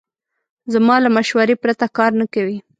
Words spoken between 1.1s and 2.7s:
مشورې پرته کار نه کوي.